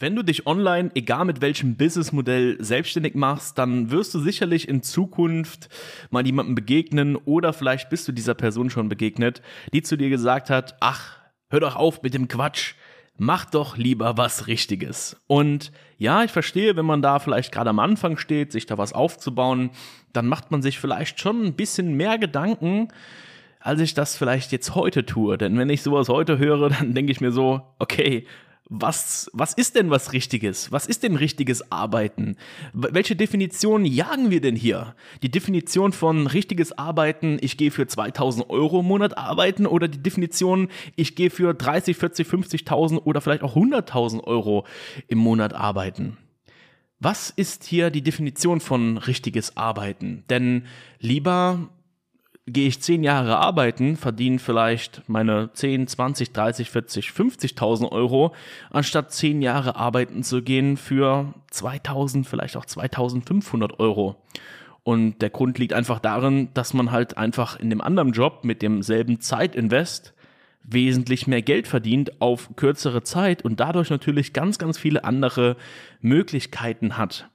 Wenn 0.00 0.14
du 0.14 0.22
dich 0.22 0.46
online, 0.46 0.92
egal 0.94 1.24
mit 1.24 1.40
welchem 1.40 1.76
Businessmodell, 1.76 2.56
selbstständig 2.60 3.16
machst, 3.16 3.58
dann 3.58 3.90
wirst 3.90 4.14
du 4.14 4.20
sicherlich 4.20 4.68
in 4.68 4.84
Zukunft 4.84 5.68
mal 6.10 6.24
jemandem 6.24 6.54
begegnen 6.54 7.16
oder 7.16 7.52
vielleicht 7.52 7.90
bist 7.90 8.06
du 8.06 8.12
dieser 8.12 8.34
Person 8.34 8.70
schon 8.70 8.88
begegnet, 8.88 9.42
die 9.72 9.82
zu 9.82 9.96
dir 9.96 10.08
gesagt 10.08 10.50
hat, 10.50 10.76
ach, 10.78 11.16
hör 11.50 11.58
doch 11.58 11.74
auf 11.74 12.02
mit 12.02 12.14
dem 12.14 12.28
Quatsch, 12.28 12.74
mach 13.16 13.44
doch 13.46 13.76
lieber 13.76 14.16
was 14.16 14.46
Richtiges. 14.46 15.16
Und 15.26 15.72
ja, 15.96 16.22
ich 16.22 16.30
verstehe, 16.30 16.76
wenn 16.76 16.86
man 16.86 17.02
da 17.02 17.18
vielleicht 17.18 17.50
gerade 17.50 17.70
am 17.70 17.80
Anfang 17.80 18.18
steht, 18.18 18.52
sich 18.52 18.66
da 18.66 18.78
was 18.78 18.92
aufzubauen, 18.92 19.70
dann 20.12 20.28
macht 20.28 20.52
man 20.52 20.62
sich 20.62 20.78
vielleicht 20.78 21.18
schon 21.18 21.44
ein 21.44 21.54
bisschen 21.54 21.94
mehr 21.94 22.18
Gedanken, 22.18 22.86
als 23.58 23.80
ich 23.80 23.94
das 23.94 24.16
vielleicht 24.16 24.52
jetzt 24.52 24.76
heute 24.76 25.04
tue. 25.04 25.36
Denn 25.38 25.58
wenn 25.58 25.70
ich 25.70 25.82
sowas 25.82 26.08
heute 26.08 26.38
höre, 26.38 26.68
dann 26.78 26.94
denke 26.94 27.10
ich 27.10 27.20
mir 27.20 27.32
so, 27.32 27.62
okay, 27.80 28.24
was, 28.70 29.30
was 29.32 29.54
ist 29.54 29.76
denn 29.76 29.90
was 29.90 30.12
Richtiges? 30.12 30.70
Was 30.70 30.86
ist 30.86 31.02
denn 31.02 31.16
richtiges 31.16 31.72
Arbeiten? 31.72 32.36
Welche 32.72 33.16
Definition 33.16 33.84
jagen 33.84 34.30
wir 34.30 34.40
denn 34.40 34.56
hier? 34.56 34.94
Die 35.22 35.30
Definition 35.30 35.92
von 35.92 36.26
richtiges 36.26 36.76
Arbeiten, 36.76 37.38
ich 37.40 37.56
gehe 37.56 37.70
für 37.70 37.86
2000 37.86 38.50
Euro 38.50 38.80
im 38.80 38.86
Monat 38.86 39.16
arbeiten 39.16 39.66
oder 39.66 39.88
die 39.88 40.02
Definition, 40.02 40.68
ich 40.96 41.16
gehe 41.16 41.30
für 41.30 41.54
30, 41.54 41.96
40, 41.96 42.28
50.000 42.28 42.98
oder 42.98 43.20
vielleicht 43.20 43.42
auch 43.42 43.56
100.000 43.56 44.24
Euro 44.24 44.66
im 45.06 45.18
Monat 45.18 45.54
arbeiten? 45.54 46.18
Was 47.00 47.30
ist 47.30 47.64
hier 47.64 47.90
die 47.90 48.02
Definition 48.02 48.60
von 48.60 48.98
richtiges 48.98 49.56
Arbeiten? 49.56 50.24
Denn 50.28 50.64
lieber 50.98 51.70
gehe 52.52 52.68
ich 52.68 52.80
zehn 52.80 53.02
Jahre 53.02 53.38
arbeiten, 53.38 53.96
verdiene 53.96 54.38
vielleicht 54.38 55.02
meine 55.08 55.50
10, 55.52 55.86
20, 55.86 56.32
30, 56.32 56.70
40, 56.70 57.08
50.000 57.08 57.90
Euro, 57.92 58.34
anstatt 58.70 59.12
zehn 59.12 59.42
Jahre 59.42 59.76
arbeiten 59.76 60.22
zu 60.22 60.42
gehen 60.42 60.76
für 60.76 61.34
2000, 61.50 62.26
vielleicht 62.26 62.56
auch 62.56 62.64
2500 62.64 63.78
Euro. 63.80 64.16
Und 64.82 65.20
der 65.20 65.30
Grund 65.30 65.58
liegt 65.58 65.74
einfach 65.74 65.98
darin, 65.98 66.48
dass 66.54 66.72
man 66.72 66.90
halt 66.90 67.18
einfach 67.18 67.58
in 67.60 67.68
dem 67.68 67.80
anderen 67.80 68.12
Job 68.12 68.44
mit 68.44 68.62
demselben 68.62 69.20
Zeitinvest 69.20 70.14
wesentlich 70.62 71.26
mehr 71.26 71.42
Geld 71.42 71.66
verdient 71.66 72.20
auf 72.20 72.50
kürzere 72.56 73.02
Zeit 73.02 73.44
und 73.44 73.60
dadurch 73.60 73.90
natürlich 73.90 74.32
ganz, 74.32 74.58
ganz 74.58 74.78
viele 74.78 75.04
andere 75.04 75.56
Möglichkeiten 76.00 76.96
hat. 76.96 77.28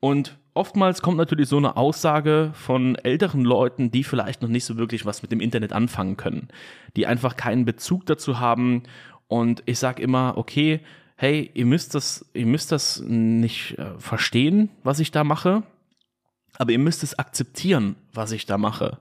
Und 0.00 0.36
oftmals 0.54 1.02
kommt 1.02 1.16
natürlich 1.16 1.48
so 1.48 1.56
eine 1.56 1.76
Aussage 1.76 2.50
von 2.54 2.96
älteren 2.96 3.44
Leuten, 3.44 3.90
die 3.90 4.04
vielleicht 4.04 4.42
noch 4.42 4.48
nicht 4.48 4.64
so 4.64 4.76
wirklich 4.76 5.06
was 5.06 5.22
mit 5.22 5.32
dem 5.32 5.40
Internet 5.40 5.72
anfangen 5.72 6.16
können, 6.16 6.48
die 6.96 7.06
einfach 7.06 7.36
keinen 7.36 7.64
Bezug 7.64 8.06
dazu 8.06 8.38
haben. 8.38 8.82
Und 9.28 9.62
ich 9.66 9.78
sage 9.78 10.02
immer, 10.02 10.34
okay, 10.36 10.80
hey, 11.16 11.50
ihr 11.54 11.66
müsst 11.66 11.94
das, 11.94 12.26
ihr 12.34 12.46
müsst 12.46 12.72
das 12.72 13.00
nicht 13.00 13.78
äh, 13.78 13.98
verstehen, 13.98 14.70
was 14.82 14.98
ich 14.98 15.10
da 15.10 15.24
mache, 15.24 15.62
aber 16.58 16.72
ihr 16.72 16.78
müsst 16.78 17.02
es 17.02 17.18
akzeptieren, 17.18 17.96
was 18.12 18.32
ich 18.32 18.46
da 18.46 18.58
mache. 18.58 18.98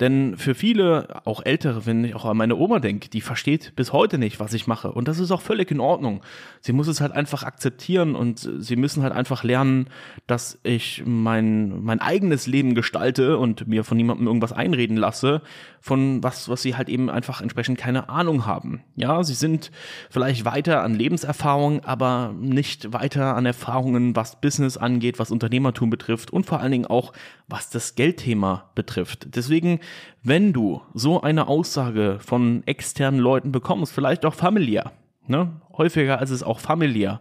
Denn 0.00 0.36
für 0.36 0.54
viele, 0.54 1.22
auch 1.24 1.44
ältere, 1.44 1.86
wenn 1.86 2.04
ich 2.04 2.14
auch 2.14 2.24
an 2.24 2.36
meine 2.36 2.56
Oma 2.56 2.78
denke, 2.78 3.08
die 3.08 3.20
versteht 3.20 3.74
bis 3.76 3.92
heute 3.92 4.18
nicht, 4.18 4.40
was 4.40 4.52
ich 4.54 4.66
mache. 4.66 4.92
Und 4.92 5.08
das 5.08 5.18
ist 5.18 5.30
auch 5.30 5.40
völlig 5.40 5.70
in 5.70 5.80
Ordnung. 5.80 6.22
Sie 6.60 6.72
muss 6.72 6.88
es 6.88 7.00
halt 7.00 7.12
einfach 7.12 7.42
akzeptieren 7.42 8.14
und 8.14 8.48
sie 8.58 8.76
müssen 8.76 9.02
halt 9.02 9.12
einfach 9.12 9.44
lernen, 9.44 9.88
dass 10.26 10.58
ich 10.62 11.02
mein, 11.04 11.82
mein 11.82 12.00
eigenes 12.00 12.46
Leben 12.46 12.74
gestalte 12.74 13.38
und 13.38 13.66
mir 13.66 13.84
von 13.84 13.96
niemandem 13.96 14.26
irgendwas 14.26 14.52
einreden 14.52 14.96
lasse, 14.96 15.42
von 15.80 16.22
was, 16.22 16.48
was 16.48 16.62
sie 16.62 16.76
halt 16.76 16.88
eben 16.88 17.10
einfach 17.10 17.40
entsprechend 17.40 17.78
keine 17.78 18.08
Ahnung 18.08 18.46
haben. 18.46 18.82
Ja, 18.96 19.22
sie 19.24 19.34
sind 19.34 19.70
vielleicht 20.10 20.44
weiter 20.44 20.82
an 20.82 20.94
Lebenserfahrung, 20.94 21.84
aber 21.84 22.34
nicht 22.38 22.92
weiter 22.92 23.34
an 23.36 23.46
Erfahrungen, 23.46 24.14
was 24.16 24.40
Business 24.40 24.76
angeht, 24.76 25.18
was 25.18 25.30
Unternehmertum 25.30 25.90
betrifft 25.90 26.30
und 26.32 26.46
vor 26.46 26.60
allen 26.60 26.72
Dingen 26.72 26.86
auch, 26.86 27.12
was 27.48 27.70
das 27.70 27.94
Geldthema 27.94 28.70
betrifft. 28.74 29.34
Deswegen 29.34 29.80
wenn 30.22 30.52
du 30.52 30.82
so 30.94 31.20
eine 31.20 31.48
Aussage 31.48 32.18
von 32.20 32.62
externen 32.66 33.20
Leuten 33.20 33.52
bekommst, 33.52 33.92
vielleicht 33.92 34.24
auch 34.24 34.34
familiär, 34.34 34.92
ne? 35.26 35.60
häufiger 35.76 36.18
als 36.18 36.30
es 36.30 36.42
auch 36.42 36.60
familiär, 36.60 37.20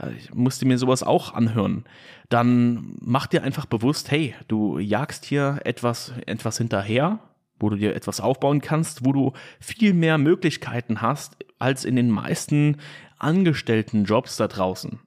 äh, 0.00 0.12
ich 0.18 0.34
musste 0.34 0.66
mir 0.66 0.78
sowas 0.78 1.02
auch 1.02 1.34
anhören, 1.34 1.84
dann 2.28 2.96
mach 3.00 3.26
dir 3.26 3.42
einfach 3.42 3.66
bewusst, 3.66 4.10
hey, 4.10 4.34
du 4.48 4.78
jagst 4.78 5.24
hier 5.24 5.60
etwas, 5.64 6.12
etwas 6.26 6.58
hinterher, 6.58 7.20
wo 7.58 7.70
du 7.70 7.76
dir 7.76 7.94
etwas 7.94 8.20
aufbauen 8.20 8.60
kannst, 8.60 9.04
wo 9.04 9.12
du 9.12 9.32
viel 9.60 9.94
mehr 9.94 10.18
Möglichkeiten 10.18 11.00
hast 11.00 11.36
als 11.58 11.84
in 11.84 11.96
den 11.96 12.10
meisten 12.10 12.78
angestellten 13.18 14.04
Jobs 14.04 14.36
da 14.36 14.48
draußen. 14.48 14.98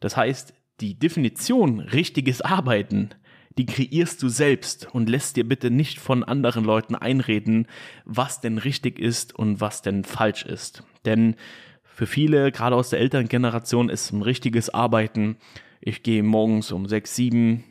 Das 0.00 0.16
heißt, 0.16 0.54
die 0.80 0.98
Definition 0.98 1.80
richtiges 1.80 2.40
Arbeiten 2.40 3.10
die 3.58 3.66
kreierst 3.66 4.22
du 4.22 4.28
selbst 4.28 4.88
und 4.92 5.08
lässt 5.08 5.36
dir 5.36 5.46
bitte 5.46 5.70
nicht 5.70 5.98
von 5.98 6.24
anderen 6.24 6.64
Leuten 6.64 6.94
einreden, 6.94 7.66
was 8.04 8.40
denn 8.40 8.58
richtig 8.58 8.98
ist 8.98 9.34
und 9.34 9.60
was 9.60 9.82
denn 9.82 10.04
falsch 10.04 10.44
ist. 10.44 10.82
Denn 11.04 11.36
für 11.84 12.06
viele, 12.06 12.52
gerade 12.52 12.76
aus 12.76 12.90
der 12.90 13.00
älteren 13.00 13.28
Generation, 13.28 13.88
ist 13.88 14.12
ein 14.12 14.22
richtiges 14.22 14.70
Arbeiten. 14.70 15.36
Ich 15.80 16.02
gehe 16.02 16.22
morgens 16.22 16.72
um 16.72 16.86
sechs, 16.86 17.14
sieben, 17.14 17.64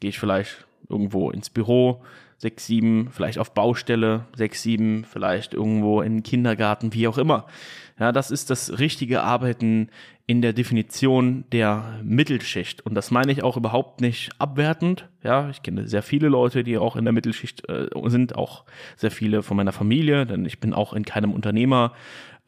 gehe 0.00 0.10
ich 0.10 0.18
vielleicht 0.18 0.65
irgendwo 0.88 1.30
ins 1.30 1.50
Büro, 1.50 2.02
sechs, 2.38 2.66
sieben, 2.66 3.08
vielleicht 3.10 3.38
auf 3.38 3.54
Baustelle, 3.54 4.26
sechs, 4.34 4.62
sieben, 4.62 5.04
vielleicht 5.04 5.54
irgendwo 5.54 6.02
in 6.02 6.22
Kindergarten, 6.22 6.92
wie 6.92 7.08
auch 7.08 7.18
immer. 7.18 7.46
Ja, 7.98 8.12
das 8.12 8.30
ist 8.30 8.50
das 8.50 8.78
richtige 8.78 9.22
Arbeiten 9.22 9.88
in 10.26 10.42
der 10.42 10.52
Definition 10.52 11.44
der 11.52 12.00
Mittelschicht. 12.02 12.84
Und 12.84 12.94
das 12.94 13.10
meine 13.10 13.32
ich 13.32 13.42
auch 13.42 13.56
überhaupt 13.56 14.00
nicht 14.00 14.30
abwertend. 14.38 15.08
Ja, 15.22 15.48
ich 15.48 15.62
kenne 15.62 15.86
sehr 15.86 16.02
viele 16.02 16.28
Leute, 16.28 16.64
die 16.64 16.76
auch 16.78 16.96
in 16.96 17.04
der 17.04 17.12
Mittelschicht 17.12 17.68
äh, 17.68 17.86
sind, 18.06 18.34
auch 18.34 18.64
sehr 18.96 19.10
viele 19.10 19.42
von 19.42 19.56
meiner 19.56 19.72
Familie, 19.72 20.26
denn 20.26 20.44
ich 20.44 20.60
bin 20.60 20.74
auch 20.74 20.92
in 20.92 21.04
keinem 21.04 21.32
Unternehmer, 21.32 21.92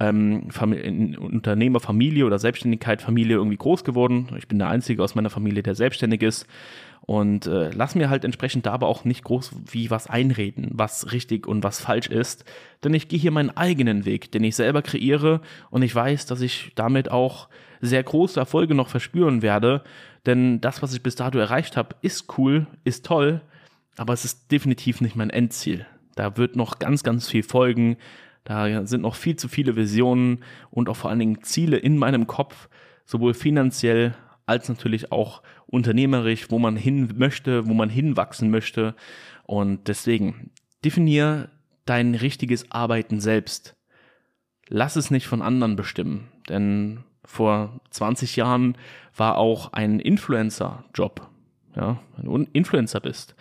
ähm, 0.00 0.48
in 0.72 1.16
Unternehmerfamilie 1.16 2.26
oder 2.26 2.38
Selbstständigkeit 2.38 3.00
Familie 3.00 3.36
irgendwie 3.36 3.56
groß 3.56 3.84
geworden. 3.84 4.28
Ich 4.36 4.48
bin 4.48 4.58
der 4.58 4.68
Einzige 4.68 5.02
aus 5.02 5.14
meiner 5.14 5.30
Familie, 5.30 5.62
der 5.62 5.74
selbstständig 5.74 6.22
ist. 6.22 6.46
Und 7.08 7.46
äh, 7.46 7.70
lass 7.70 7.94
mir 7.94 8.10
halt 8.10 8.26
entsprechend 8.26 8.66
da 8.66 8.72
aber 8.72 8.86
auch 8.86 9.06
nicht 9.06 9.24
groß 9.24 9.52
wie 9.72 9.88
was 9.88 10.08
einreden, 10.08 10.68
was 10.74 11.10
richtig 11.10 11.46
und 11.46 11.64
was 11.64 11.80
falsch 11.80 12.08
ist. 12.08 12.44
Denn 12.84 12.92
ich 12.92 13.08
gehe 13.08 13.18
hier 13.18 13.30
meinen 13.30 13.56
eigenen 13.56 14.04
Weg, 14.04 14.30
den 14.30 14.44
ich 14.44 14.56
selber 14.56 14.82
kreiere 14.82 15.40
und 15.70 15.80
ich 15.80 15.94
weiß, 15.94 16.26
dass 16.26 16.42
ich 16.42 16.72
damit 16.74 17.10
auch 17.10 17.48
sehr 17.80 18.02
große 18.02 18.38
Erfolge 18.38 18.74
noch 18.74 18.90
verspüren 18.90 19.40
werde. 19.40 19.84
Denn 20.26 20.60
das, 20.60 20.82
was 20.82 20.92
ich 20.92 21.02
bis 21.02 21.14
dato 21.14 21.38
erreicht 21.38 21.78
habe, 21.78 21.96
ist 22.02 22.36
cool, 22.36 22.66
ist 22.84 23.06
toll, 23.06 23.40
aber 23.96 24.12
es 24.12 24.26
ist 24.26 24.52
definitiv 24.52 25.00
nicht 25.00 25.16
mein 25.16 25.30
Endziel. 25.30 25.86
Da 26.14 26.36
wird 26.36 26.56
noch 26.56 26.78
ganz, 26.78 27.04
ganz 27.04 27.26
viel 27.26 27.42
folgen. 27.42 27.96
Da 28.44 28.84
sind 28.84 29.00
noch 29.00 29.14
viel 29.14 29.36
zu 29.36 29.48
viele 29.48 29.76
Visionen 29.76 30.44
und 30.70 30.90
auch 30.90 30.96
vor 30.96 31.08
allen 31.08 31.20
Dingen 31.20 31.42
Ziele 31.42 31.78
in 31.78 31.96
meinem 31.96 32.26
Kopf, 32.26 32.68
sowohl 33.06 33.32
finanziell 33.32 34.14
als 34.48 34.68
natürlich 34.68 35.12
auch 35.12 35.42
unternehmerisch, 35.66 36.50
wo 36.50 36.58
man 36.58 36.76
hin 36.76 37.12
möchte, 37.16 37.66
wo 37.66 37.74
man 37.74 37.90
hinwachsen 37.90 38.50
möchte. 38.50 38.94
Und 39.44 39.88
deswegen 39.88 40.50
definier 40.84 41.50
dein 41.84 42.14
richtiges 42.14 42.70
Arbeiten 42.70 43.20
selbst. 43.20 43.76
Lass 44.68 44.96
es 44.96 45.10
nicht 45.10 45.26
von 45.26 45.42
anderen 45.42 45.76
bestimmen, 45.76 46.28
denn 46.48 47.04
vor 47.24 47.80
20 47.90 48.36
Jahren 48.36 48.76
war 49.16 49.38
auch 49.38 49.72
ein 49.72 50.00
Influencer-Job. 50.00 51.28
Ja, 51.76 52.00
wenn 52.16 52.26
du 52.26 52.50
Influencer 52.52 53.00
bist, 53.00 53.34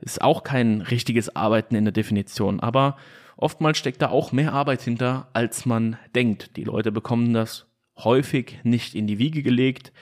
ist 0.00 0.22
auch 0.22 0.42
kein 0.42 0.80
richtiges 0.82 1.34
Arbeiten 1.34 1.74
in 1.74 1.84
der 1.84 1.92
Definition, 1.92 2.60
aber 2.60 2.96
oftmals 3.36 3.78
steckt 3.78 4.02
da 4.02 4.08
auch 4.08 4.32
mehr 4.32 4.52
Arbeit 4.52 4.82
hinter, 4.82 5.28
als 5.32 5.66
man 5.66 5.96
denkt. 6.14 6.56
Die 6.56 6.64
Leute 6.64 6.92
bekommen 6.92 7.32
das 7.32 7.66
häufig 7.96 8.58
nicht 8.62 8.94
in 8.94 9.06
die 9.06 9.18
Wiege 9.18 9.42
gelegt, 9.42 9.92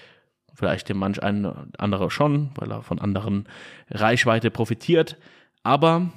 vielleicht 0.60 0.88
dem 0.88 0.98
manch 0.98 1.22
ein 1.22 1.46
anderer 1.78 2.10
schon, 2.10 2.50
weil 2.54 2.70
er 2.70 2.82
von 2.82 3.00
anderen 3.00 3.48
Reichweite 3.90 4.50
profitiert. 4.50 5.16
Aber 5.62 6.12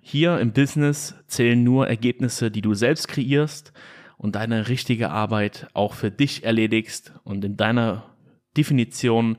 hier 0.00 0.38
im 0.38 0.52
Business 0.52 1.14
zählen 1.26 1.62
nur 1.62 1.88
Ergebnisse, 1.88 2.50
die 2.50 2.62
du 2.62 2.74
selbst 2.74 3.08
kreierst 3.08 3.72
und 4.16 4.36
deine 4.36 4.68
richtige 4.68 5.10
Arbeit 5.10 5.66
auch 5.74 5.94
für 5.94 6.10
dich 6.10 6.44
erledigst 6.44 7.12
und 7.24 7.44
in 7.44 7.56
deiner 7.56 8.04
Definition 8.56 9.36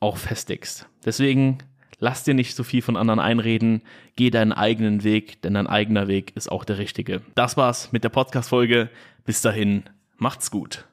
auch 0.00 0.16
festigst. 0.16 0.88
Deswegen 1.04 1.58
lass 1.98 2.24
dir 2.24 2.34
nicht 2.34 2.56
so 2.56 2.64
viel 2.64 2.82
von 2.82 2.96
anderen 2.96 3.20
einreden, 3.20 3.82
geh 4.16 4.30
deinen 4.30 4.52
eigenen 4.52 5.04
Weg, 5.04 5.40
denn 5.42 5.54
dein 5.54 5.68
eigener 5.68 6.08
Weg 6.08 6.36
ist 6.36 6.50
auch 6.50 6.64
der 6.64 6.78
richtige. 6.78 7.22
Das 7.36 7.56
war's 7.56 7.92
mit 7.92 8.04
der 8.04 8.10
Podcast-Folge. 8.10 8.90
Bis 9.24 9.42
dahin, 9.42 9.84
macht's 10.18 10.50
gut. 10.50 10.84